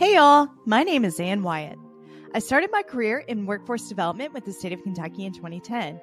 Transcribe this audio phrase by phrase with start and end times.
[0.00, 0.48] Hey, y'all.
[0.64, 1.78] My name is Ann Wyatt.
[2.32, 6.00] I started my career in workforce development with the state of Kentucky in 2010.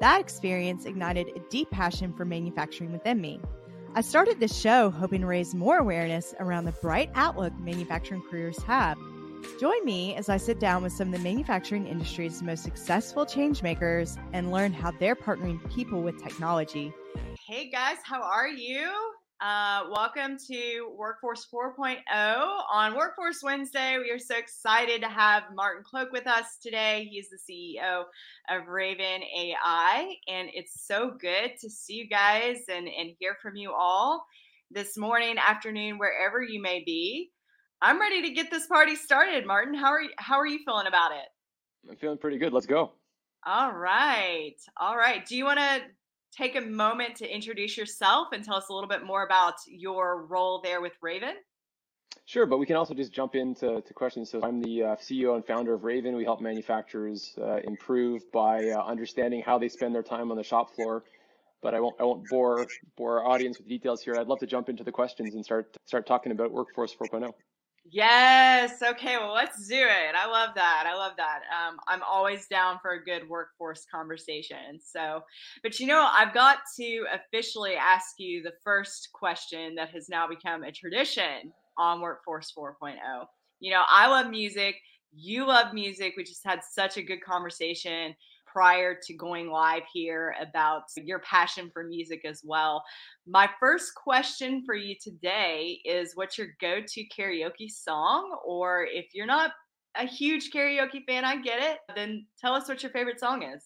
[0.00, 3.40] That experience ignited a deep passion for manufacturing within me.
[3.94, 8.60] I started this show hoping to raise more awareness around the bright outlook manufacturing careers
[8.64, 8.98] have.
[9.60, 14.20] Join me as I sit down with some of the manufacturing industry's most successful changemakers
[14.32, 16.92] and learn how they're partnering people with technology.
[17.46, 18.90] Hey guys, how are you?
[19.38, 21.98] Uh, welcome to Workforce 4.0
[22.72, 23.98] on Workforce Wednesday.
[23.98, 27.06] We are so excited to have Martin Cloake with us today.
[27.10, 28.04] He's the CEO
[28.48, 33.56] of Raven AI, and it's so good to see you guys and, and hear from
[33.56, 34.24] you all
[34.70, 37.30] this morning, afternoon, wherever you may be.
[37.82, 39.74] I'm ready to get this party started, Martin.
[39.74, 41.90] How are you, how are you feeling about it?
[41.90, 42.54] I'm feeling pretty good.
[42.54, 42.92] Let's go.
[43.44, 44.56] All right.
[44.80, 45.26] All right.
[45.26, 45.82] Do you want to
[46.36, 50.26] take a moment to introduce yourself and tell us a little bit more about your
[50.26, 51.34] role there with Raven?
[52.26, 54.30] Sure, but we can also just jump into to questions.
[54.30, 56.16] So I'm the uh, CEO and founder of Raven.
[56.16, 60.42] We help manufacturers uh, improve by uh, understanding how they spend their time on the
[60.42, 61.04] shop floor.
[61.62, 64.16] But I won't I won't bore bore our audience with details here.
[64.18, 67.32] I'd love to jump into the questions and start start talking about Workforce 4.0.
[67.88, 68.82] Yes.
[68.82, 69.16] Okay.
[69.16, 70.14] Well, let's do it.
[70.16, 70.84] I love that.
[70.92, 71.40] I love that.
[71.54, 74.80] Um, I'm always down for a good workforce conversation.
[74.82, 75.20] So,
[75.62, 80.26] but you know, I've got to officially ask you the first question that has now
[80.26, 82.96] become a tradition on Workforce 4.0.
[83.60, 84.76] You know, I love music.
[85.14, 86.14] You love music.
[86.16, 88.14] We just had such a good conversation
[88.56, 92.82] prior to going live here about your passion for music as well.
[93.26, 98.34] My first question for you today is what's your go to karaoke song?
[98.46, 99.50] Or if you're not
[99.94, 103.62] a huge karaoke fan, I get it, then tell us what your favorite song is.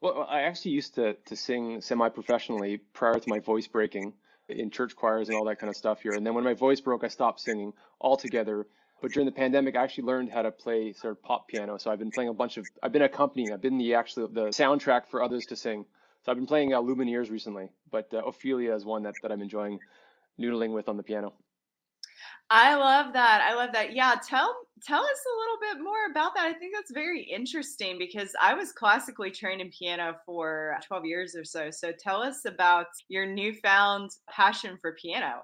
[0.00, 4.14] Well, I actually used to, to sing semi professionally prior to my voice breaking
[4.48, 6.12] in church choirs and all that kind of stuff here.
[6.12, 8.66] And then when my voice broke, I stopped singing altogether
[9.00, 11.78] but during the pandemic, I actually learned how to play sort of pop piano.
[11.78, 14.46] So I've been playing a bunch of, I've been accompanying, I've been the actually the
[14.48, 15.84] soundtrack for others to sing.
[16.24, 19.40] So I've been playing uh, Lumineers recently, but uh, Ophelia is one that, that I'm
[19.40, 19.78] enjoying
[20.38, 21.32] noodling with on the piano.
[22.50, 23.40] I love that.
[23.42, 23.94] I love that.
[23.94, 26.46] Yeah, tell tell us a little bit more about that.
[26.46, 31.36] I think that's very interesting because I was classically trained in piano for 12 years
[31.36, 31.70] or so.
[31.70, 35.42] So tell us about your newfound passion for piano.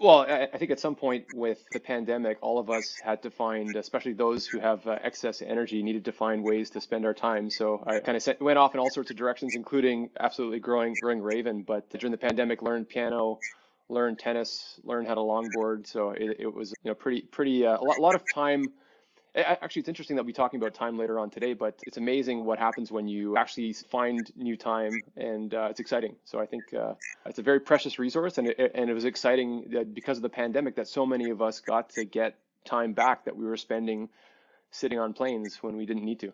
[0.00, 3.74] Well, I, think at some point with the pandemic, all of us had to find,
[3.74, 7.50] especially those who have uh, excess energy, needed to find ways to spend our time.
[7.50, 11.20] So I kind of went off in all sorts of directions, including absolutely growing, growing
[11.20, 11.62] Raven.
[11.62, 13.40] But during the pandemic, learned piano,
[13.88, 15.88] learned tennis, learned how to longboard.
[15.88, 18.66] So it, it was, you know, pretty, pretty, uh, a lot, a lot of time
[19.34, 22.58] Actually, it's interesting that we're talking about time later on today, but it's amazing what
[22.58, 26.16] happens when you actually find new time, and uh, it's exciting.
[26.24, 26.94] So I think uh,
[27.26, 30.28] it's a very precious resource, and it, and it was exciting that because of the
[30.28, 34.08] pandemic that so many of us got to get time back that we were spending
[34.70, 36.32] sitting on planes when we didn't need to.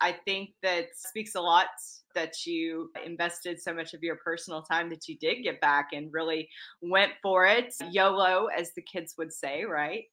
[0.00, 1.66] I think that speaks a lot
[2.14, 6.12] that you invested so much of your personal time that you did get back and
[6.12, 6.48] really
[6.82, 7.74] went for it.
[7.90, 10.04] YOLO, as the kids would say, right?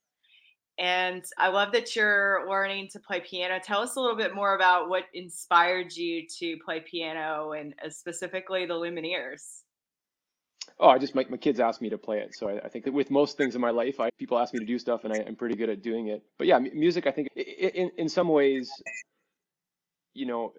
[0.79, 3.59] And I love that you're learning to play piano.
[3.63, 7.89] Tell us a little bit more about what inspired you to play piano and uh,
[7.89, 9.61] specifically the Lumineers.
[10.79, 12.85] Oh, I just my, my kids ask me to play it, so I, I, think
[12.85, 15.13] that with most things in my life, I, people ask me to do stuff, and
[15.13, 16.23] I, am pretty good at doing it.
[16.37, 18.71] But yeah, music, I think in in some ways,
[20.13, 20.53] you know,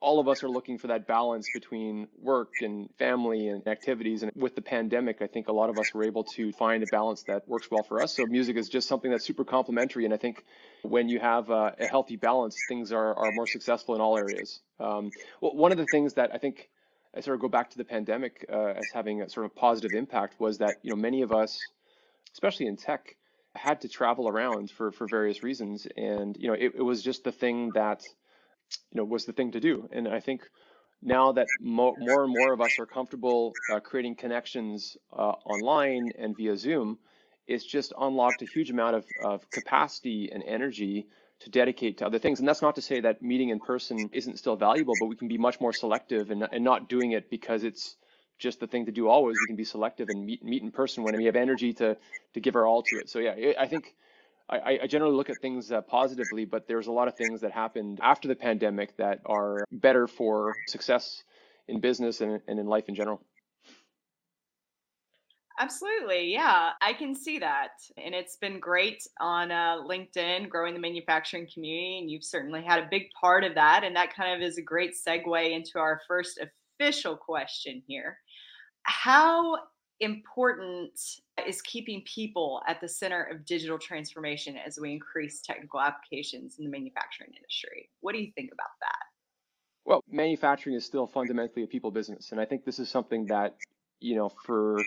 [0.00, 4.22] all of us are looking for that balance between work and family and activities.
[4.22, 6.86] And with the pandemic, I think a lot of us were able to find a
[6.90, 8.16] balance that works well for us.
[8.16, 10.06] So music is just something that's super complementary.
[10.06, 10.44] And I think
[10.82, 14.60] when you have a, a healthy balance, things are, are more successful in all areas.
[14.78, 15.10] Um,
[15.42, 16.70] well, one of the things that I think
[17.14, 19.92] I sort of go back to the pandemic uh, as having a sort of positive
[19.92, 21.58] impact was that, you know, many of us,
[22.32, 23.16] especially in tech,
[23.54, 25.86] had to travel around for, for various reasons.
[25.96, 28.02] And, you know, it, it was just the thing that
[28.92, 29.88] you know was the thing to do.
[29.92, 30.42] And I think
[31.02, 36.12] now that mo- more and more of us are comfortable uh, creating connections uh, online
[36.18, 36.98] and via Zoom,
[37.46, 41.08] it's just unlocked a huge amount of, of capacity and energy
[41.40, 42.38] to dedicate to other things.
[42.38, 45.28] And that's not to say that meeting in person isn't still valuable, but we can
[45.28, 47.96] be much more selective and, and not doing it because it's
[48.38, 49.40] just the thing to do always.
[49.40, 51.96] We can be selective and meet meet in person when we have energy to
[52.34, 53.08] to give our all to it.
[53.08, 53.94] So yeah, I think
[54.50, 57.52] I, I, generally look at things uh, positively, but there's a lot of things that
[57.52, 61.22] happened after the pandemic that are better for success
[61.68, 63.22] in business and, and in life in general.
[65.60, 66.32] Absolutely.
[66.32, 67.72] Yeah, I can see that.
[68.02, 71.98] And it's been great on uh, LinkedIn, growing the manufacturing community.
[71.98, 73.84] And you've certainly had a big part of that.
[73.84, 76.40] And that kind of is a great segue into our first
[76.80, 78.16] official question here.
[78.84, 79.58] How
[80.00, 80.98] important
[81.46, 86.64] is keeping people at the center of digital transformation as we increase technical applications in
[86.64, 87.88] the manufacturing industry?
[88.00, 88.96] What do you think about that?
[89.84, 93.56] Well, manufacturing is still fundamentally a people business, and I think this is something that
[94.00, 94.78] you know for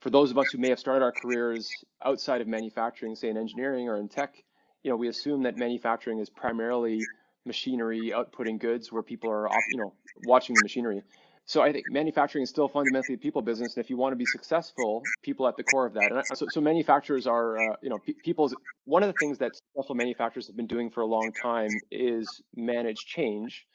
[0.00, 1.70] for those of us who may have started our careers
[2.04, 4.34] outside of manufacturing, say in engineering or in tech,
[4.82, 7.00] you know, we assume that manufacturing is primarily
[7.44, 9.92] machinery outputting goods where people are, you know,
[10.24, 11.02] watching the machinery.
[11.44, 14.16] So I think manufacturing is still fundamentally a people business, and if you want to
[14.16, 16.12] be successful, people at the core of that.
[16.12, 18.54] And so, so manufacturers are, uh, you know, pe- people's.
[18.84, 22.42] One of the things that successful manufacturers have been doing for a long time is
[22.54, 23.66] manage change,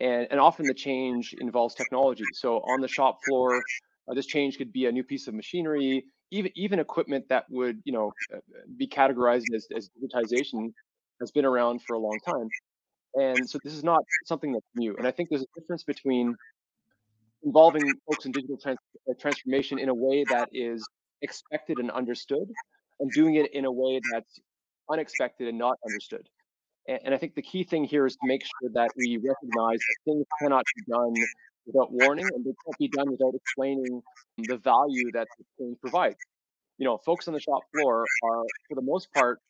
[0.00, 2.32] and and often the change involves technology.
[2.32, 3.66] So on the shop floor,
[4.08, 7.82] uh, this change could be a new piece of machinery, even even equipment that would,
[7.84, 8.38] you know, uh,
[8.76, 10.72] be categorized as, as digitization
[11.20, 12.52] has been around for a long time.
[13.14, 14.96] And so this is not something that's new.
[14.96, 16.36] And I think there's a difference between
[17.44, 20.86] involving folks in digital trans- uh, transformation in a way that is
[21.22, 22.48] expected and understood,
[23.00, 24.38] and doing it in a way that's
[24.90, 26.28] unexpected and not understood.
[26.86, 29.78] And, and I think the key thing here is to make sure that we recognize
[29.78, 31.14] that things cannot be done
[31.66, 34.02] without warning, and they can't be done without explaining
[34.38, 36.16] the value that the change provides.
[36.78, 39.40] You know, folks on the shop floor are, for the most part,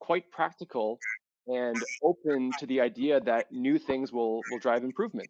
[0.00, 0.98] quite practical
[1.46, 5.28] and open to the idea that new things will will drive improvement.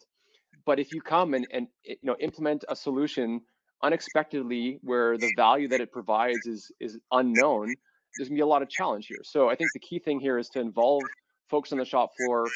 [0.68, 3.40] But if you come and, and you know implement a solution
[3.82, 7.74] unexpectedly where the value that it provides is is unknown,
[8.14, 9.22] there's gonna be a lot of challenge here.
[9.24, 11.04] So I think the key thing here is to involve
[11.48, 12.46] folks on the shop floor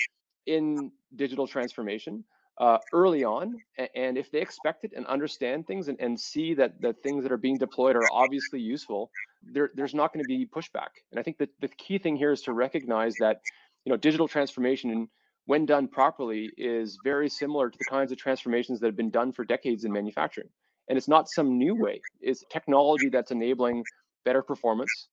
[0.45, 2.23] in digital transformation
[2.59, 3.57] uh, early on.
[3.95, 7.33] And if they expect it and understand things and, and see that the things that
[7.33, 9.11] are being deployed are obviously useful,
[9.43, 10.93] there, there's not going to be pushback.
[11.13, 13.41] And I think that the key thing here is to recognize that,
[13.87, 15.09] you know, digital transformation,
[15.47, 19.33] when done properly, is very similar to the kinds of transformations that have been done
[19.33, 20.49] for decades in manufacturing.
[20.89, 22.01] And it's not some new way.
[22.21, 23.85] It's technology that's enabling
[24.25, 25.09] better performance,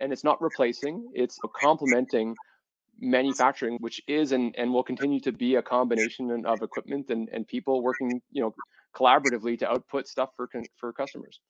[0.00, 1.10] and it's not replacing.
[1.14, 2.34] It's complementing
[3.00, 7.46] manufacturing, which is and, and will continue to be a combination of equipment and, and
[7.46, 8.54] people working, you know,
[8.94, 11.40] collaboratively to output stuff for for customers.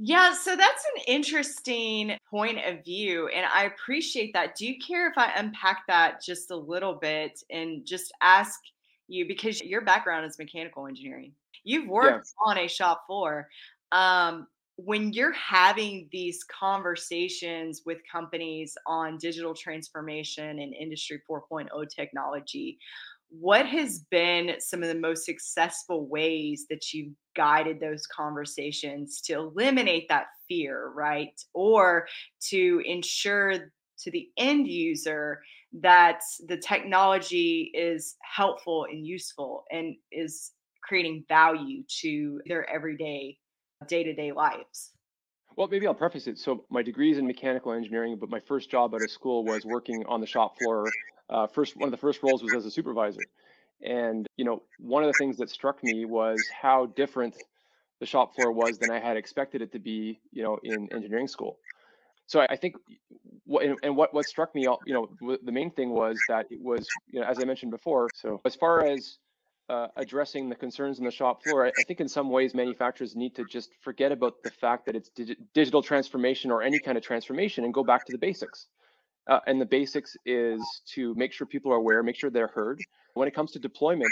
[0.00, 4.54] Yeah, so that's an interesting point of view, and I appreciate that.
[4.54, 8.60] Do you care if I unpack that just a little bit and just ask
[9.08, 11.32] you because your background is mechanical engineering?
[11.64, 12.50] You've worked yeah.
[12.50, 13.48] on a shop floor.
[13.90, 14.46] Um,
[14.76, 22.78] when you're having these conversations with companies on digital transformation and industry 4.0 technology
[23.30, 29.34] what has been some of the most successful ways that you've guided those conversations to
[29.34, 32.06] eliminate that fear right or
[32.48, 35.40] to ensure to the end user
[35.80, 40.52] that the technology is helpful and useful and is
[40.82, 43.36] creating value to their everyday
[43.86, 44.92] day to day lives?
[45.56, 46.38] Well, maybe I'll preface it.
[46.38, 49.64] So, my degree is in mechanical engineering, but my first job out of school was
[49.64, 50.84] working on the shop floor.
[51.30, 53.20] Uh, first, one of the first roles was as a supervisor.
[53.82, 57.36] And, you know, one of the things that struck me was how different
[58.00, 61.28] the shop floor was than I had expected it to be, you know, in engineering
[61.28, 61.58] school.
[62.26, 62.76] So I think,
[63.44, 66.86] what, and what what struck me, you know, the main thing was that it was,
[67.10, 68.08] you know, as I mentioned before.
[68.14, 69.18] So as far as
[69.70, 73.16] uh, addressing the concerns in the shop floor, I, I, think in some ways manufacturers
[73.16, 76.96] need to just forget about the fact that it's dig- digital transformation or any kind
[76.96, 78.66] of transformation and go back to the basics.
[79.28, 80.60] Uh, and the basics is
[80.94, 82.80] to make sure people are aware, make sure they're heard.
[83.14, 84.10] When it comes to deployment,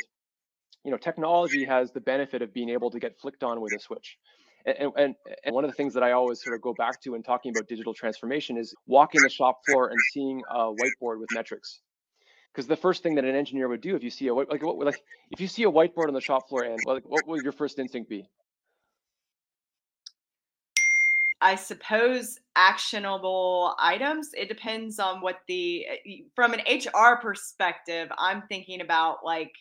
[0.84, 3.78] you know, technology has the benefit of being able to get flicked on with a
[3.80, 4.18] switch.
[4.66, 7.10] And, and, and one of the things that I always sort of go back to
[7.10, 11.28] when talking about digital transformation is walking the shop floor and seeing a whiteboard with
[11.32, 11.80] metrics
[12.52, 14.78] because the first thing that an engineer would do if you see a like what
[14.78, 17.52] like if you see a whiteboard on the shop floor and like what would your
[17.52, 18.26] first instinct be
[21.46, 24.30] I suppose actionable items.
[24.36, 29.52] It depends on what the eh, from an HR perspective, I'm thinking about like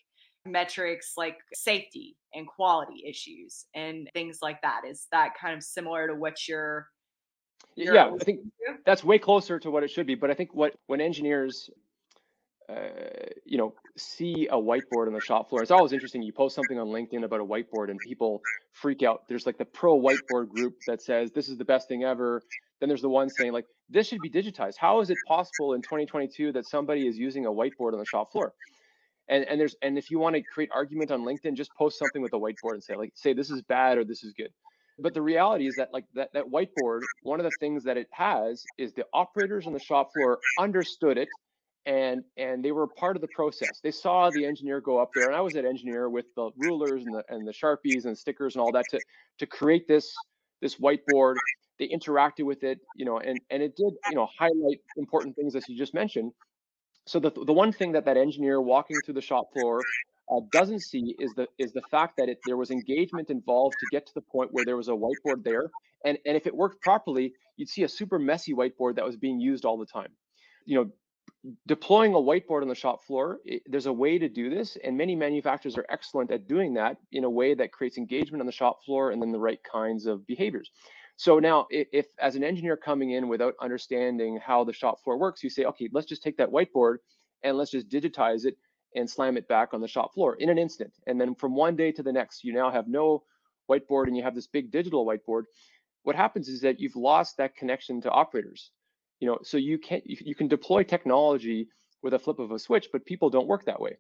[0.48, 4.82] metrics like safety and quality issues and things like that.
[4.90, 6.88] Is that kind of similar to what you're,
[7.76, 8.40] you're yeah, I think
[8.84, 10.16] that's way closer to what it should be.
[10.16, 11.70] But I think what when engineers
[12.70, 12.90] uh,
[13.46, 15.62] you know, see a whiteboard on the shop floor.
[15.62, 16.22] It's always interesting.
[16.22, 19.28] You post something on LinkedIn about a whiteboard and people freak out.
[19.28, 22.44] There's like the pro whiteboard group that says this is the best thing ever.
[22.80, 24.78] Then there's the one saying like this should be digitized.
[24.78, 28.32] How is it possible in 2022 that somebody is using a whiteboard on the shop
[28.32, 28.54] floor?
[29.28, 32.22] And and there's and if you want to create argument on LinkedIn, just post something
[32.22, 34.52] with a whiteboard and say like say this is bad or this is good.
[34.98, 38.08] But the reality is that like that, that whiteboard, one of the things that it
[38.12, 41.30] has is the operators on the shop floor understood it
[41.86, 43.80] and and they were part of the process.
[43.84, 47.06] They saw the engineer go up there, and I was an engineer with the rulers
[47.06, 49.00] and the and the sharpies and stickers and all that to
[49.40, 50.14] to create this
[50.62, 51.36] this whiteboard.
[51.78, 55.56] They interacted with it, you know, and and it did you know highlight important things
[55.56, 56.32] as you just mentioned.
[57.06, 59.82] So the the one thing that that engineer walking through the shop floor
[60.32, 63.86] uh, doesn't see is the is the fact that it, there was engagement involved to
[63.92, 65.70] get to the point where there was a whiteboard there,
[66.04, 69.40] and and if it worked properly, you'd see a super messy whiteboard that was being
[69.40, 70.10] used all the time.
[70.66, 70.92] You know,
[71.68, 74.98] deploying a whiteboard on the shop floor, it, there's a way to do this, and
[74.98, 78.52] many manufacturers are excellent at doing that in a way that creates engagement on the
[78.52, 80.72] shop floor and then the right kinds of behaviors.
[81.18, 85.18] So now, if, if as an engineer coming in without understanding how the shop floor
[85.18, 86.98] works, you say, okay, let's just take that whiteboard
[87.44, 88.58] and let's just digitize it
[88.96, 90.94] and slam it back on the shop floor in an instant.
[91.08, 93.24] And then from one day to the next, you now have no
[93.70, 95.44] whiteboard and you have this big digital whiteboard.
[96.04, 98.72] What happens is that you've lost that connection to operators
[99.20, 101.68] you know so you can you, can deploy technology
[102.04, 103.98] with a flip of a switch but people don't work that way.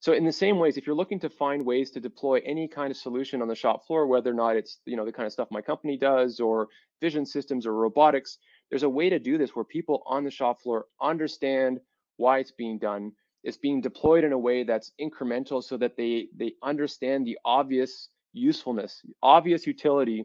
[0.00, 2.90] So in the same ways if you're looking to find ways to deploy any kind
[2.90, 5.32] of solution on the shop floor whether or not it's you know the kind of
[5.32, 6.68] stuff my company does or
[7.00, 8.38] vision systems or robotics
[8.70, 11.80] there's a way to do this where people on the shop floor understand
[12.16, 13.12] why it's being done.
[13.42, 18.08] It's being deployed in a way that's incremental so that they they understand the obvious
[18.32, 20.24] usefulness obvious utility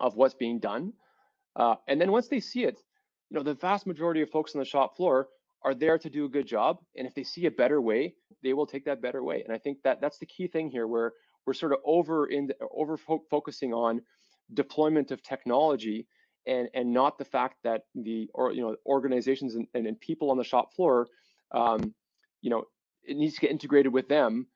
[0.00, 0.92] of what's being done.
[1.54, 2.80] Uh, and then once they see it
[3.30, 5.28] you know, the vast majority of folks on the shop floor
[5.62, 6.78] are there to do a good job.
[6.96, 9.42] And if they see a better way, they will take that better way.
[9.44, 11.12] And I think that that's the key thing here where
[11.46, 14.02] we're sort of over in over fo- focusing on
[14.54, 16.06] deployment of technology
[16.46, 20.30] and and not the fact that the or you know organizations and, and, and people
[20.30, 21.08] on the shop floor
[21.52, 21.94] um,
[22.40, 22.64] you know
[23.02, 24.46] it needs to get integrated with them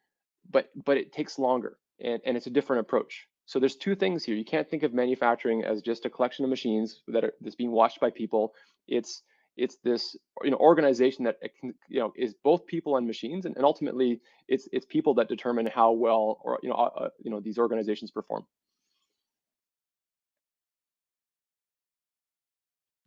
[0.51, 4.25] but but it takes longer and, and it's a different approach so there's two things
[4.25, 4.35] here.
[4.35, 7.73] You can't think of manufacturing as just a collection of machines that are that's being
[7.73, 8.55] watched by people.
[8.89, 9.23] It's
[9.57, 13.65] it's this you know organization that you know is both people and machines, and, and
[13.65, 17.41] ultimately it's it's people that determine how well or you know uh, uh you know
[17.41, 18.45] these organizations perform.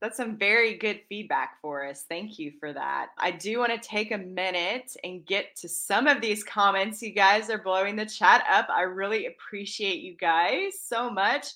[0.05, 2.05] That's some very good feedback for us.
[2.07, 3.07] Thank you for that.
[3.17, 7.01] I do want to take a minute and get to some of these comments.
[7.01, 8.67] You guys are blowing the chat up.
[8.69, 11.47] I really appreciate you guys so much.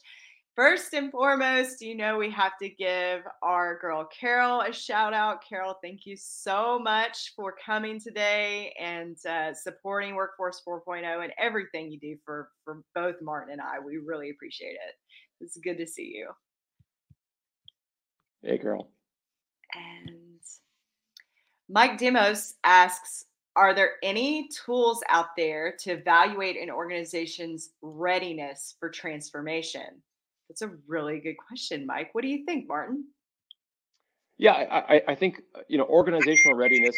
[0.55, 5.47] First and foremost, you know, we have to give our girl Carol a shout out.
[5.47, 11.91] Carol, thank you so much for coming today and uh, supporting Workforce 4.0 and everything
[11.91, 13.77] you do for, for both Martin and I.
[13.77, 14.95] We really appreciate it.
[15.39, 16.31] It's good to see you.
[18.41, 18.89] Hey, girl.
[19.75, 20.39] And
[21.67, 28.89] Mike Demos asks Are there any tools out there to evaluate an organization's readiness for
[28.89, 30.01] transformation?
[30.49, 32.09] That's a really good question, Mike.
[32.13, 33.05] What do you think, Martin?
[34.37, 36.95] Yeah, I, I think you know organizational readiness.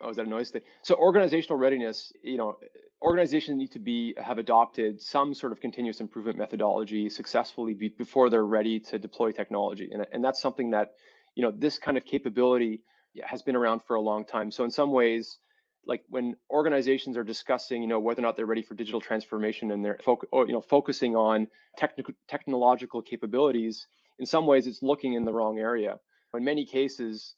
[0.00, 0.62] Oh, is that a noise thing?
[0.82, 2.56] So organizational readiness, you know,
[3.02, 8.30] organizations need to be have adopted some sort of continuous improvement methodology successfully be, before
[8.30, 9.90] they're ready to deploy technology.
[9.92, 10.94] And, and that's something that
[11.34, 12.82] you know this kind of capability
[13.22, 14.50] has been around for a long time.
[14.50, 15.38] So in some ways
[15.86, 19.70] like when organizations are discussing you know whether or not they're ready for digital transformation
[19.70, 21.46] and they're foc- or, you know focusing on
[21.76, 23.86] technical technological capabilities
[24.18, 25.98] in some ways it's looking in the wrong area.
[26.34, 27.34] In many cases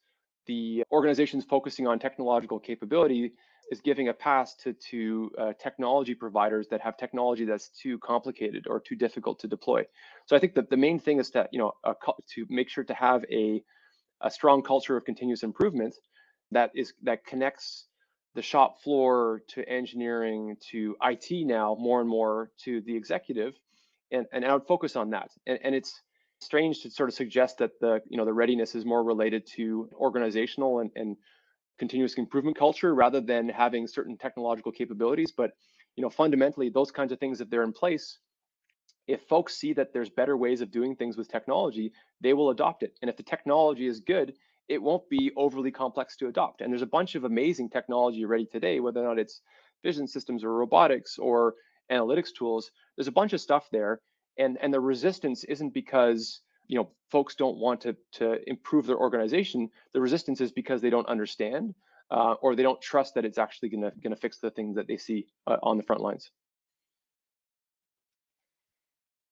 [0.46, 3.32] the organizations focusing on technological capability
[3.70, 8.66] is giving a pass to to uh, technology providers that have technology that's too complicated
[8.68, 9.84] or too difficult to deploy.
[10.26, 11.72] So I think that the main thing is to you know
[12.34, 13.62] to make sure to have a
[14.20, 15.94] a strong culture of continuous improvement
[16.52, 17.86] that is that connects
[18.34, 23.54] the shop floor to engineering to IT now more and more to the executive,
[24.12, 25.30] and and I would focus on that.
[25.46, 26.00] And and it's
[26.40, 29.88] strange to sort of suggest that the you know the readiness is more related to
[29.94, 31.16] organizational and and
[31.78, 35.32] continuous improvement culture rather than having certain technological capabilities.
[35.32, 35.52] But
[35.96, 38.18] you know, fundamentally, those kinds of things, if they're in place,
[39.06, 42.82] if folks see that there's better ways of doing things with technology, they will adopt
[42.82, 42.94] it.
[43.00, 44.34] And if the technology is good,
[44.68, 46.60] it won't be overly complex to adopt.
[46.60, 49.40] And there's a bunch of amazing technology ready today, whether or not it's
[49.82, 51.54] vision systems or robotics or
[51.90, 52.70] analytics tools.
[52.96, 54.00] There's a bunch of stuff there.
[54.38, 58.98] And, and the resistance isn't because you know folks don't want to to improve their
[58.98, 61.74] organization the resistance is because they don't understand
[62.10, 64.76] uh, or they don't trust that it's actually going to going to fix the things
[64.76, 66.30] that they see uh, on the front lines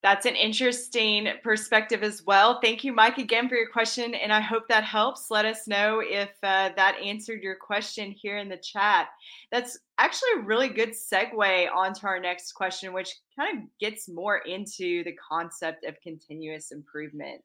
[0.04, 2.60] that's an interesting perspective as well.
[2.60, 4.12] Thank you, Mike, again for your question.
[4.12, 5.30] And I hope that helps.
[5.30, 9.08] Let us know if uh, that answered your question here in the chat.
[9.50, 14.42] That's actually a really good segue onto our next question, which kind of gets more
[14.46, 17.42] into the concept of continuous improvement.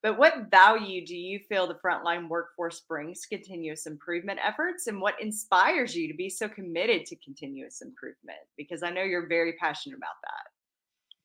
[0.00, 5.20] But what value do you feel the frontline workforce brings continuous improvement efforts and what
[5.20, 8.38] inspires you to be so committed to continuous improvement?
[8.56, 10.57] Because I know you're very passionate about that.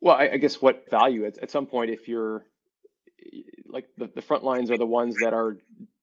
[0.04, 2.46] Well, I, I guess what value at, at some point, if you're
[3.66, 5.58] like the, the front lines are the ones that are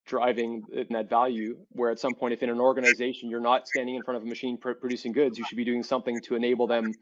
[0.06, 4.02] driving that value where at some point if in an organization you're not standing in
[4.02, 6.96] front of a machine pr- producing goods you should be doing something to enable them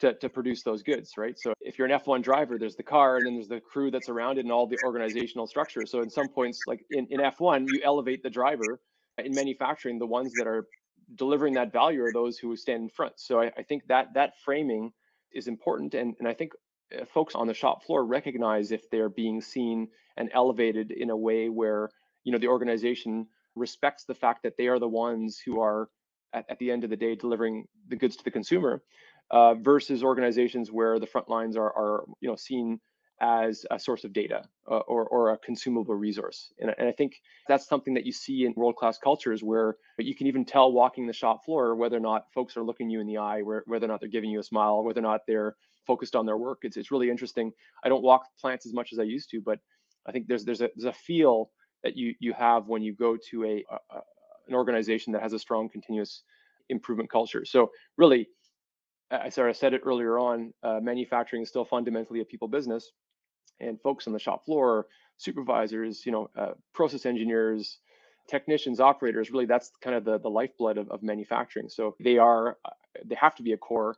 [0.00, 1.38] to, to produce those goods right?
[1.38, 4.08] So if you're an f1 driver there's the car and then there's the crew that's
[4.08, 5.84] around it and all the organizational structure.
[5.84, 8.80] So in some points like in, in f1 you elevate the driver
[9.18, 10.66] in manufacturing the ones that are
[11.14, 13.20] delivering that value are those who stand in front.
[13.20, 14.92] So i, I think that that framing
[15.32, 16.52] is important and, and i think
[16.98, 21.16] uh, folks on the shop floor recognize if they're being seen and elevated in a
[21.16, 21.90] way where
[22.24, 25.88] you know the organization respects the fact that they are the ones who are
[26.32, 28.82] at, at the end of the day delivering the goods to the consumer
[29.30, 32.80] uh, versus organizations where the front lines are, are you know seen
[33.20, 36.52] as a source of data uh, or, or a consumable resource.
[36.58, 40.26] And, and, I think that's something that you see in world-class cultures where you can
[40.26, 43.18] even tell walking the shop floor whether or not folks are looking you in the
[43.18, 45.54] eye, whether or not they're giving you a smile, whether or not they're
[45.86, 46.60] focused on their work.
[46.62, 47.52] It's, it's really interesting.
[47.84, 49.58] I don't walk plants as much as I used to, but
[50.06, 51.50] I think there's there's a there's a feel
[51.82, 54.00] that you you have when you go to a, a
[54.48, 56.22] an organization that has a strong continuous
[56.68, 57.44] improvement culture.
[57.44, 58.28] So really,
[59.10, 62.92] I said it earlier on, uh, manufacturing is still fundamentally a people business,
[63.60, 64.86] and folks on the shop floor,
[65.18, 67.78] supervisors, you know, uh, process engineers,
[68.28, 71.68] technicians, operators, really that's kind of the, the lifeblood of, of manufacturing.
[71.68, 72.70] So they are, uh,
[73.04, 73.96] they have to be a core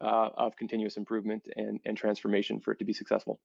[0.00, 3.40] uh, of continuous improvement and, and transformation for it to be successful.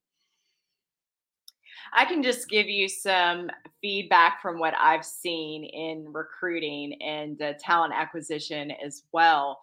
[1.94, 3.50] I can just give you some
[3.82, 9.60] feedback from what I've seen in recruiting and uh, talent acquisition as well.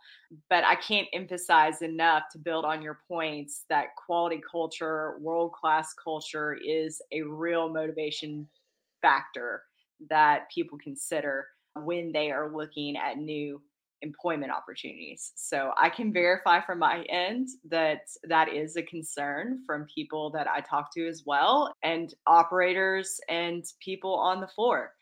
[0.50, 5.94] But I can't emphasize enough to build on your points that quality culture, world class
[5.94, 8.48] culture is a real motivation
[9.02, 9.62] factor
[10.10, 11.46] that people consider
[11.84, 13.60] when they are looking at new
[14.06, 15.32] employment opportunities.
[15.34, 20.48] So I can verify from my end that that is a concern from people that
[20.48, 24.92] I talk to as well and operators and people on the floor.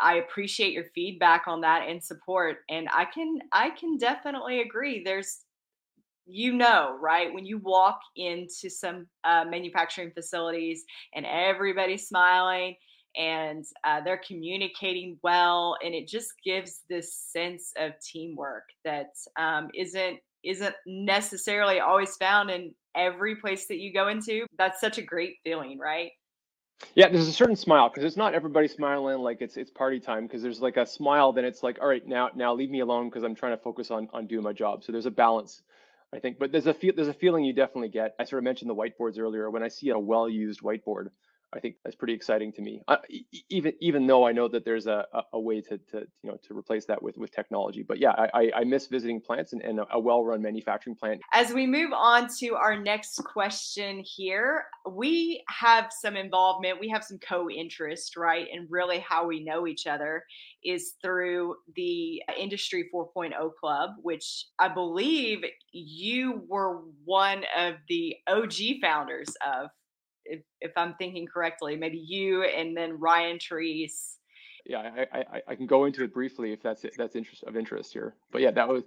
[0.00, 5.04] I appreciate your feedback on that and support and I can I can definitely agree
[5.04, 5.44] there's
[6.26, 7.32] you know, right?
[7.34, 10.82] When you walk into some uh, manufacturing facilities
[11.14, 12.76] and everybody's smiling
[13.16, 19.68] and uh, they're communicating well and it just gives this sense of teamwork that um,
[19.74, 24.46] not isn't necessarily always found in every place that you go into.
[24.58, 26.10] That's such a great feeling right?
[26.94, 30.26] Yeah there's a certain smile because it's not everybody smiling like it's it's party time
[30.26, 33.08] because there's like a smile then it's like all right now now leave me alone
[33.08, 34.82] because i'm trying to focus on on doing my job.
[34.82, 35.62] So there's a balance
[36.12, 38.14] i think but there's a feel there's a feeling you definitely get.
[38.18, 39.50] I sort of mentioned the whiteboards earlier.
[39.50, 41.06] When i see a well used whiteboard
[41.54, 42.82] I think that's pretty exciting to me.
[42.88, 42.96] Uh,
[43.48, 46.56] even even though I know that there's a, a way to, to you know to
[46.56, 47.82] replace that with with technology.
[47.82, 51.20] But yeah, I, I miss visiting plants and, and a well-run manufacturing plant.
[51.32, 56.80] As we move on to our next question here, we have some involvement.
[56.80, 58.46] We have some co-interest, right?
[58.52, 60.24] And really, how we know each other
[60.64, 65.40] is through the Industry 4.0 Club, which I believe
[65.72, 69.68] you were one of the OG founders of
[70.24, 74.18] if, if I'm thinking correctly, maybe you and then Ryan Therese.
[74.66, 77.92] Yeah, I, I, I can go into it briefly if that's that's interest of interest
[77.92, 78.14] here.
[78.32, 78.82] But yeah, that was.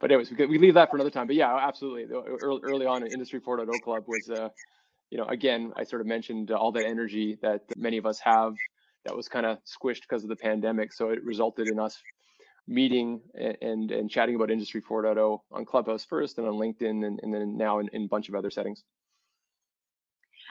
[0.00, 1.26] But anyways, we, we leave that for another time.
[1.26, 2.04] But yeah, absolutely.
[2.14, 4.48] Early, early on, Industry 4.0 Club was, uh,
[5.10, 8.54] you know, again, I sort of mentioned all that energy that many of us have
[9.04, 10.92] that was kind of squished because of the pandemic.
[10.92, 12.00] So it resulted in us
[12.68, 17.18] meeting and, and, and chatting about Industry 4.0 on Clubhouse first and on LinkedIn and,
[17.22, 18.84] and then now in, in a bunch of other settings.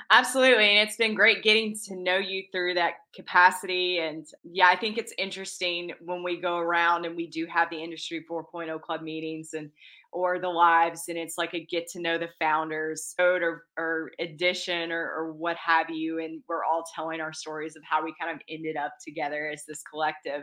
[0.10, 0.77] Absolutely.
[0.77, 3.99] And it's been great getting to know you through that capacity.
[3.99, 7.81] And yeah, I think it's interesting when we go around and we do have the
[7.83, 9.69] Industry 4.0 Club meetings and
[10.17, 14.91] or the lives and it's like a get to know the founders or, or edition
[14.91, 18.34] or, or what have you and we're all telling our stories of how we kind
[18.34, 20.41] of ended up together as this collective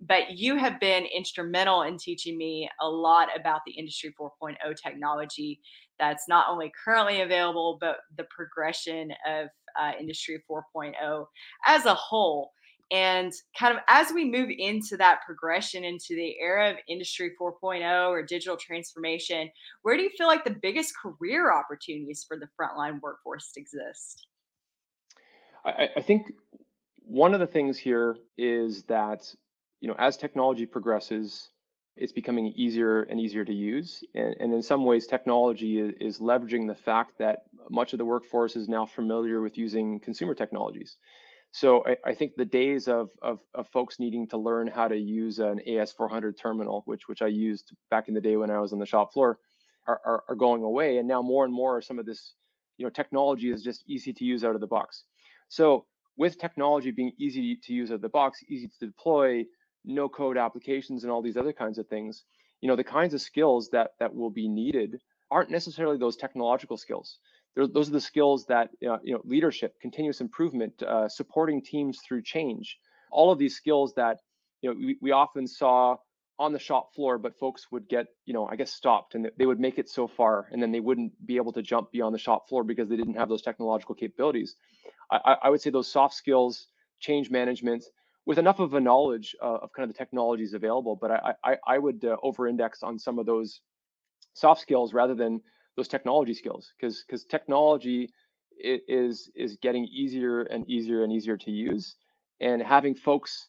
[0.00, 5.60] but you have been instrumental in teaching me a lot about the industry 4.0 technology
[5.98, 11.26] that's not only currently available, but the progression of uh, Industry 4.0
[11.66, 12.52] as a whole.
[12.90, 18.08] And kind of as we move into that progression into the era of Industry 4.0
[18.08, 19.50] or digital transformation,
[19.82, 24.26] where do you feel like the biggest career opportunities for the frontline workforce exist?
[25.64, 26.32] I, I think
[27.04, 29.34] one of the things here is that,
[29.80, 31.50] you know, as technology progresses,
[31.96, 34.04] it's becoming easier and easier to use.
[34.14, 38.04] And, and in some ways, technology is, is, leveraging the fact that much of the
[38.04, 40.98] workforce is now familiar with using consumer technologies.
[41.52, 44.96] So I, I think the days of, of, of, folks needing to learn how to
[44.96, 48.72] use an AS400 terminal, which, which I used back in the day when I was
[48.72, 49.38] on the shop floor,
[49.86, 50.98] are, are, are going away.
[50.98, 52.34] And now more and more, some of this
[52.76, 55.04] you know, technology is just easy to use out of the box.
[55.48, 59.44] So with technology being easy to use out of the box, easy to deploy,
[59.84, 62.24] no code applications and all these other kinds of things,
[62.60, 66.76] you know, the kinds of skills that that will be needed aren't necessarily those technological
[66.76, 67.18] skills.
[67.56, 72.78] Those are the skills that you know, leadership, continuous improvement, uh, supporting teams through change,
[73.10, 74.18] all of these skills that
[74.60, 75.96] you know we, we often saw
[76.38, 79.46] on the shop floor, but folks would get, you know, I guess stopped and they
[79.46, 82.18] would make it so far and then they wouldn't be able to jump beyond the
[82.18, 84.56] shop floor because they didn't have those technological capabilities.
[85.10, 86.66] I, I would say those soft skills,
[87.00, 87.84] change management,
[88.26, 91.56] with enough of a knowledge uh, of kind of the technologies available, but I, I,
[91.66, 93.60] I would uh, over-index on some of those
[94.34, 95.40] soft skills rather than
[95.76, 98.10] those technology skills because because technology
[98.58, 101.96] is is getting easier and easier and easier to use.
[102.40, 103.48] And having folks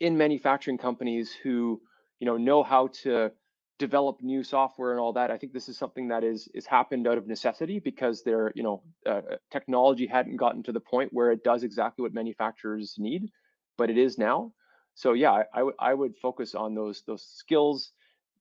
[0.00, 1.80] in manufacturing companies who
[2.20, 3.30] you know know how to
[3.78, 7.06] develop new software and all that i think this is something that is is happened
[7.06, 11.30] out of necessity because their you know uh, technology hadn't gotten to the point where
[11.30, 13.30] it does exactly what manufacturers need
[13.78, 14.52] but it is now.
[14.94, 17.92] So yeah I, I would focus on those those skills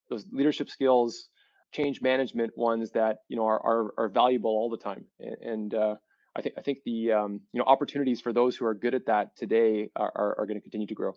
[0.09, 1.29] those leadership skills
[1.75, 5.95] change management ones that you know are are, are valuable all the time and, uh,
[6.35, 9.05] I think I think the um, you know opportunities for those who are good at
[9.05, 11.13] that today are, are, are going to continue to grow.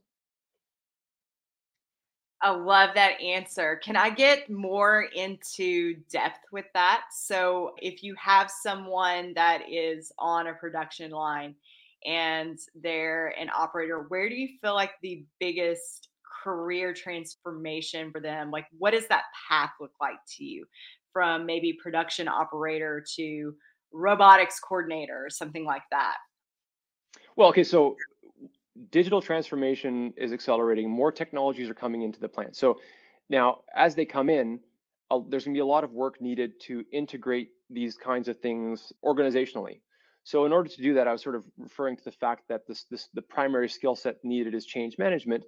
[2.41, 3.81] I love that answer.
[3.83, 7.07] Can I get more into depth with that?
[7.11, 11.57] So, if you have someone that is on a production line
[12.07, 16.11] and they're an operator, where do you feel like the biggest
[16.49, 18.51] career transformation for them?
[18.51, 20.65] Like, what does that path look like to you
[21.13, 23.55] from maybe production operator to
[23.93, 26.17] robotics coordinator or something like that?
[27.37, 27.97] Well, okay, so
[28.91, 30.91] digital transformation is accelerating.
[30.91, 32.57] More technologies are coming into the plant.
[32.57, 32.79] So
[33.29, 34.61] now, as they come in,
[35.29, 38.93] there's going to be a lot of work needed to integrate these kinds of things
[39.05, 39.81] organizationally.
[40.25, 42.67] So in order to do that, I was sort of referring to the fact that
[42.67, 45.45] this, this the primary skill set needed is change management,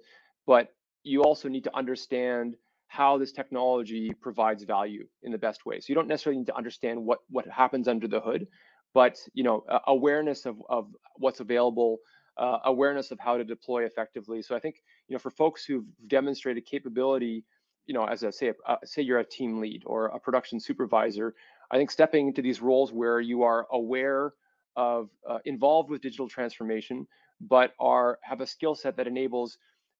[0.47, 0.69] but
[1.03, 2.55] you also need to understand
[2.87, 5.79] how this technology provides value in the best way.
[5.79, 8.47] So you don't necessarily need to understand what what happens under the hood,
[8.93, 11.99] but you know uh, awareness of of what's available
[12.37, 14.41] uh, awareness of how to deploy effectively.
[14.41, 14.75] So I think
[15.07, 17.45] you know for folks who've demonstrated capability,
[17.85, 21.33] you know, as a say a, say you're a team lead or a production supervisor,
[21.71, 24.33] I think stepping into these roles where you are aware
[24.75, 27.07] of uh, involved with digital transformation,
[27.41, 29.57] but are have a skill set that enables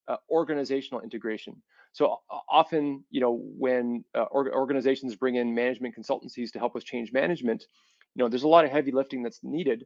[0.08, 1.62] uh, organizational integration.
[1.94, 7.12] So often, you know, when uh, organizations bring in management consultancies to help with change
[7.12, 7.66] management,
[8.16, 9.86] you know, there's a lot of heavy lifting that's needed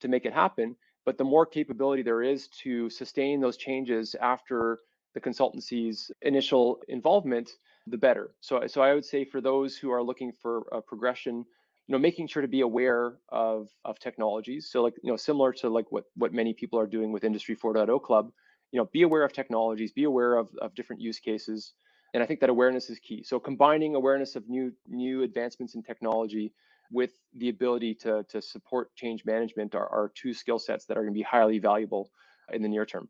[0.00, 4.80] to make it happen but the more capability there is to sustain those changes after
[5.14, 7.50] the consultancy's initial involvement,
[7.86, 8.34] the better.
[8.40, 11.44] So, so I would say for those who are looking for a progression,
[11.88, 14.70] you know, making sure to be aware of of technologies.
[14.70, 17.56] So, like you know, similar to like what what many people are doing with Industry
[17.56, 18.30] 4.0 Club,
[18.72, 21.74] you know, be aware of technologies, be aware of of different use cases,
[22.14, 23.22] and I think that awareness is key.
[23.22, 26.52] So, combining awareness of new new advancements in technology
[26.90, 31.00] with the ability to, to support change management are, are two skill sets that are
[31.00, 32.10] going to be highly valuable
[32.52, 33.08] in the near term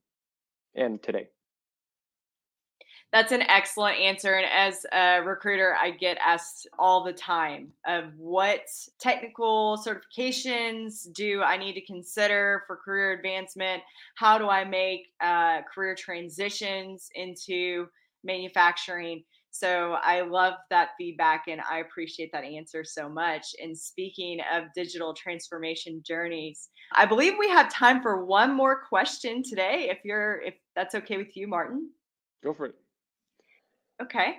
[0.74, 1.28] and today.
[3.12, 4.36] That's an excellent answer.
[4.36, 8.62] And as a recruiter, I get asked all the time of what
[8.98, 13.82] technical certifications do I need to consider for career advancement?
[14.16, 17.86] How do I make uh, career transitions into
[18.24, 19.24] manufacturing?
[19.50, 23.54] So I love that feedback and I appreciate that answer so much.
[23.62, 29.42] And speaking of digital transformation journeys, I believe we have time for one more question
[29.42, 29.88] today.
[29.90, 31.90] If you're, if that's okay with you, Martin.
[32.42, 32.74] Go for it.
[34.02, 34.36] Okay.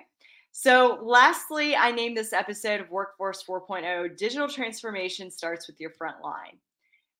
[0.52, 6.22] So, lastly, I named this episode of Workforce 4.0 Digital Transformation Starts with Your Front
[6.22, 6.58] Line.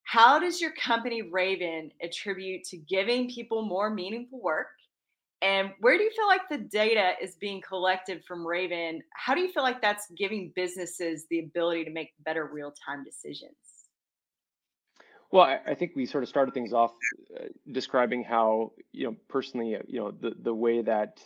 [0.05, 4.69] How does your company Raven attribute to giving people more meaningful work
[5.45, 9.03] and where do you feel like the data is being collected from Raven?
[9.13, 13.05] How do you feel like that's giving businesses the ability to make better real time
[13.05, 13.55] decisions?
[15.33, 16.95] Well, I, think we sort of started things off
[17.39, 21.21] uh, describing how, you know, personally, uh, you know, the, the way that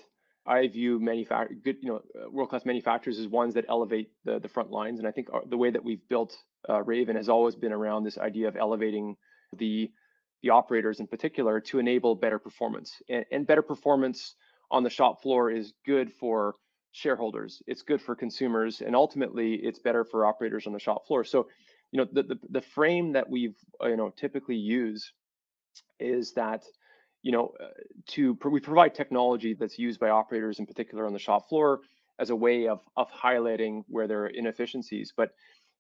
[0.47, 4.39] I view manufact good, you know, uh, world class manufacturers as ones that elevate the,
[4.39, 4.99] the front lines.
[4.99, 6.37] And I think uh, the way that we've built
[6.69, 9.17] uh, Raven has always been around this idea of elevating
[9.57, 9.91] the
[10.43, 14.37] the operators in particular to enable better performance and, and better performance
[14.71, 16.55] on the shop floor is good for
[16.93, 21.25] shareholders, it's good for consumers, and ultimately it's better for operators on the shop floor.
[21.25, 21.49] So,
[21.93, 25.13] you know, the the, the frame that we've you know typically use
[26.01, 26.65] is that
[27.23, 27.69] you know uh,
[28.07, 31.81] to we provide technology that's used by operators in particular on the shop floor
[32.19, 35.13] as a way of of highlighting where there are inefficiencies.
[35.17, 35.31] But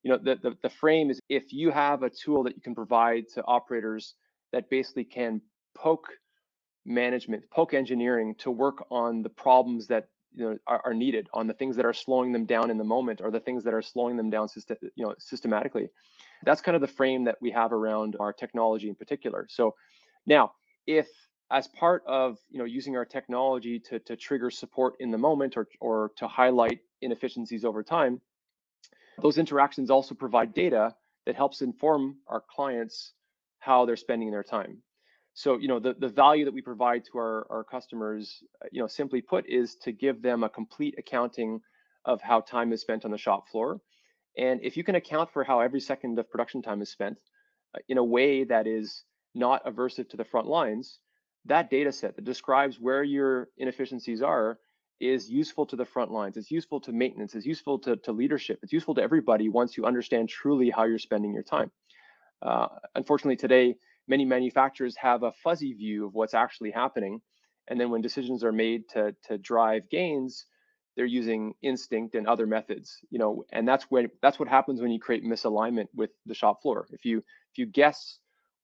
[0.03, 2.75] you know, the, the, the frame is if you have a tool that you can
[2.75, 4.15] provide to operators
[4.53, 5.41] that basically can
[5.75, 6.09] poke
[6.87, 11.47] management, poke engineering to work on the problems that you know are, are, needed, on
[11.47, 13.83] the things that are slowing them down in the moment, or the things that are
[13.83, 15.89] slowing them down system, you know, systematically.
[16.45, 19.47] That's kind of the frame that we have around our technology in particular.
[19.51, 19.75] So
[20.27, 20.53] now,
[20.87, 21.09] if
[21.51, 25.57] as part of you know using our technology to, to trigger support in the moment
[25.57, 28.21] or, or to highlight inefficiencies over time
[29.21, 30.95] those interactions also provide data
[31.27, 33.13] that helps inform our clients
[33.59, 34.79] how they're spending their time.
[35.35, 38.87] So you know the, the value that we provide to our, our customers you know
[38.87, 41.61] simply put is to give them a complete accounting
[42.05, 43.81] of how time is spent on the shop floor.
[44.37, 47.19] And if you can account for how every second of production time is spent
[47.75, 50.99] uh, in a way that is not aversive to the front lines
[51.49, 54.59] that data set that describes where your inefficiencies are
[55.01, 56.37] is useful to the front lines.
[56.37, 57.35] It's useful to maintenance.
[57.35, 58.59] It's useful to, to leadership.
[58.63, 61.71] It's useful to everybody once you understand truly how you're spending your time.
[62.43, 63.77] Uh, unfortunately, today,
[64.09, 67.21] many manufacturers have a fuzzy view of what's actually happening.
[67.69, 70.47] And then when decisions are made to, to drive gains,
[70.97, 74.91] they're using instinct and other methods, you know, and that's when that's what happens when
[74.91, 76.89] you create misalignment with the shop floor.
[76.91, 78.19] If you if you guess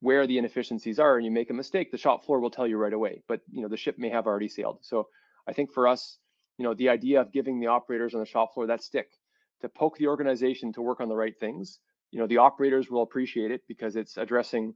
[0.04, 2.76] where the inefficiencies are and you make a mistake, the shop floor will tell you
[2.76, 3.22] right away.
[3.26, 4.80] But you know, the ship may have already sailed.
[4.82, 5.08] So
[5.48, 6.18] I think for us,
[6.58, 9.08] you know, the idea of giving the operators on the shop floor that stick
[9.62, 11.78] to poke the organization to work on the right things,
[12.10, 14.74] you know, the operators will appreciate it because it's addressing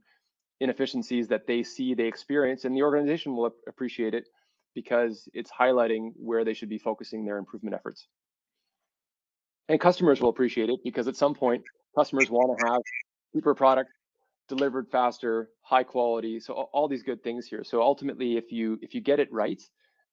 [0.61, 4.25] inefficiencies that they see, they experience, and the organization will appreciate it
[4.73, 8.07] because it's highlighting where they should be focusing their improvement efforts.
[9.67, 11.61] And customers will appreciate it because at some point,
[11.95, 12.81] customers want to have
[13.31, 13.91] cheaper product
[14.49, 16.39] delivered faster, high quality.
[16.39, 17.63] So all, these good things here.
[17.63, 19.61] So ultimately, if you if you get it right,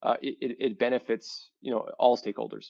[0.02, 2.66] uh, it, it benefits you know all stakeholders.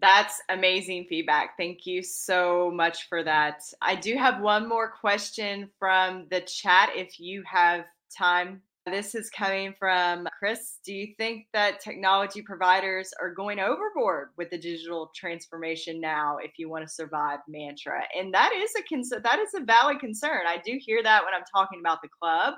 [0.00, 1.56] That's amazing feedback.
[1.58, 3.62] Thank you so much for that.
[3.82, 7.84] I do have one more question from the chat if you have
[8.16, 10.78] time this is coming from Chris.
[10.84, 16.52] Do you think that technology providers are going overboard with the digital transformation now if
[16.58, 18.02] you want to survive mantra?
[18.18, 20.42] And that is a concern that is a valid concern.
[20.46, 22.54] I do hear that when I'm talking about the club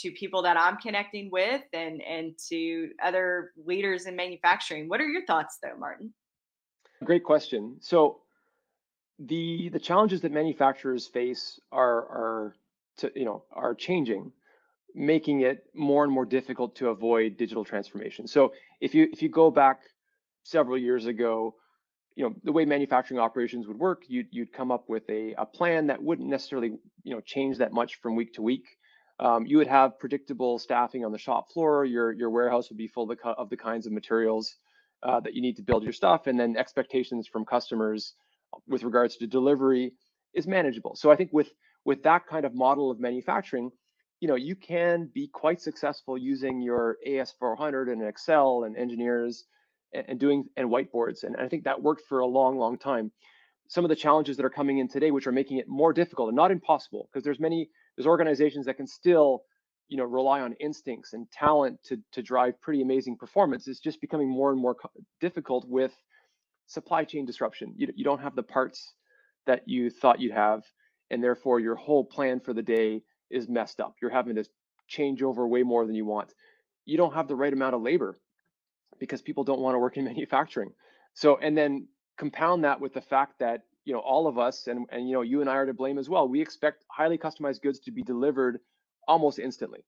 [0.00, 4.88] to people that I'm connecting with and and to other leaders in manufacturing.
[4.88, 6.12] What are your thoughts though, Martin?
[7.04, 7.76] Great question.
[7.80, 8.20] So
[9.18, 12.56] the the challenges that manufacturers face are are
[12.98, 14.32] to, you know are changing
[14.94, 18.26] making it more and more difficult to avoid digital transformation.
[18.26, 19.80] So if you if you go back
[20.42, 21.54] several years ago,
[22.16, 25.46] you know the way manufacturing operations would work, you'd you'd come up with a, a
[25.46, 26.72] plan that wouldn't necessarily
[27.04, 28.66] you know change that much from week to week.
[29.20, 31.84] Um, you would have predictable staffing on the shop floor.
[31.84, 34.56] Your your warehouse would be full of the, of the kinds of materials
[35.02, 38.14] uh, that you need to build your stuff, and then expectations from customers
[38.66, 39.92] with regards to delivery
[40.34, 40.94] is manageable.
[40.96, 41.50] So I think with
[41.84, 43.70] with that kind of model of manufacturing,
[44.20, 49.44] you know, you can be quite successful using your AS400 and Excel and engineers
[49.92, 51.22] and, and doing and whiteboards.
[51.22, 53.12] And I think that worked for a long, long time.
[53.68, 56.28] Some of the challenges that are coming in today, which are making it more difficult
[56.28, 59.42] and not impossible, because there's many there's organizations that can still,
[59.88, 63.68] you know, rely on instincts and talent to to drive pretty amazing performance.
[63.68, 64.76] It's just becoming more and more
[65.20, 65.92] difficult with
[66.66, 67.74] supply chain disruption.
[67.76, 68.94] You you don't have the parts
[69.46, 70.62] that you thought you'd have,
[71.10, 73.96] and therefore your whole plan for the day is messed up.
[74.00, 74.44] You're having to
[74.86, 76.32] change over way more than you want.
[76.84, 78.18] You don't have the right amount of labor
[78.98, 80.72] because people don't want to work in manufacturing.
[81.14, 84.86] So, and then compound that with the fact that you know all of us and
[84.90, 86.28] and you know you and I are to blame as well.
[86.28, 88.60] We expect highly customized goods to be delivered
[89.06, 89.84] almost instantly.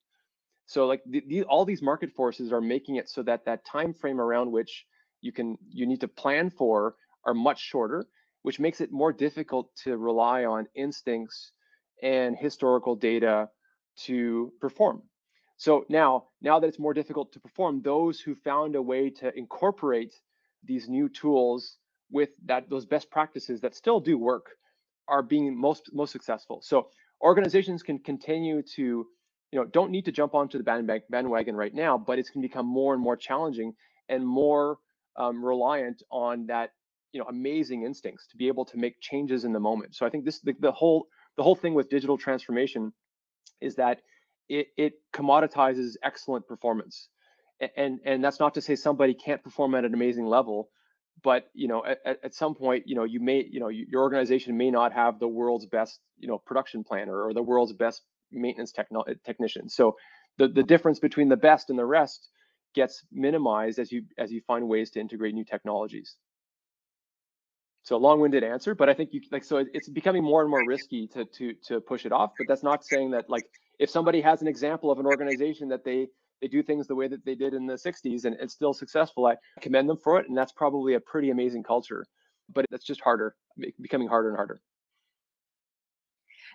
[0.65, 3.93] So like the, the, all these market forces are making it so that that time
[3.93, 4.85] frame around which
[5.21, 8.07] you can you need to plan for are much shorter,
[8.41, 11.51] which makes it more difficult to rely on instincts
[12.01, 13.49] and historical data
[14.05, 15.03] to perform.
[15.57, 19.31] So now, now that it's more difficult to perform, those who found a way to
[19.37, 20.13] incorporate
[20.63, 21.77] these new tools
[22.11, 24.47] with that those best practices that still do work
[25.07, 26.61] are being most most successful.
[26.63, 26.89] So
[27.21, 28.81] organizations can continue to,
[29.51, 30.63] you know, don't need to jump onto the
[31.09, 33.73] bandwagon right now, but it's going to become more and more challenging
[34.09, 34.77] and more
[35.17, 36.71] um, reliant on that,
[37.11, 39.95] you know, amazing instincts to be able to make changes in the moment.
[39.95, 42.93] So I think this the, the whole the whole thing with digital transformation
[43.59, 44.01] is that
[44.49, 47.09] it, it commoditizes excellent performance.
[47.77, 50.69] And, and that's not to say somebody can't perform at an amazing level,
[51.23, 54.57] but you know at, at some point you know you may you know your organization
[54.57, 58.71] may not have the world's best you know production planner or the world's best maintenance
[58.71, 59.95] techno- eh, technician so
[60.37, 62.29] the, the difference between the best and the rest
[62.73, 66.15] gets minimized as you as you find ways to integrate new technologies
[67.83, 70.65] so a long-winded answer but i think you like so it's becoming more and more
[70.67, 73.43] risky to to to push it off but that's not saying that like
[73.79, 76.07] if somebody has an example of an organization that they
[76.41, 79.25] they do things the way that they did in the 60s and it's still successful
[79.25, 82.05] i commend them for it and that's probably a pretty amazing culture
[82.53, 83.35] but it's just harder
[83.79, 84.61] becoming harder and harder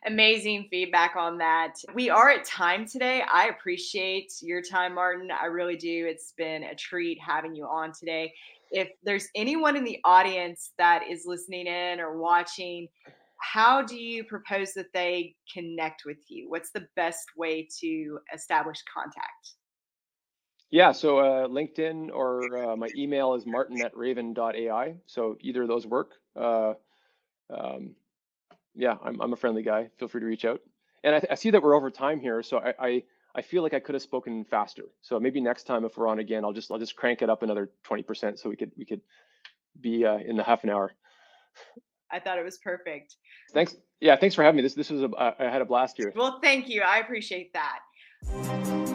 [0.05, 1.75] amazing feedback on that.
[1.95, 3.23] We are at time today.
[3.33, 5.29] I appreciate your time, Martin.
[5.31, 6.07] I really do.
[6.09, 8.33] It's been a treat having you on today.
[8.71, 12.89] If there's anyone in the audience that is listening in or watching,
[13.41, 16.49] how do you propose that they connect with you?
[16.49, 19.55] What's the best way to establish contact?
[20.71, 24.95] Yeah, so uh, LinkedIn or uh, my email is martin at raven.ai.
[25.07, 26.13] So either of those work.
[26.35, 26.75] Uh,
[27.51, 27.95] um,
[28.77, 29.89] yeah, I'm, I'm a friendly guy.
[29.99, 30.61] Feel free to reach out.
[31.05, 33.03] And I, I see that we're over time here, so I, I,
[33.35, 34.85] I feel like I could have spoken faster.
[35.03, 37.43] So maybe next time if we're on again, I'll just I'll just crank it up
[37.43, 39.01] another 20% so we could we could
[39.81, 40.93] be uh, in the half an hour.
[42.11, 43.17] I thought it was perfect.
[43.53, 43.77] Thanks.
[44.01, 44.63] Yeah, thanks for having me.
[44.63, 46.13] This this was a I had a blast here.
[46.15, 46.83] Well, thank you.
[46.83, 48.86] I appreciate that.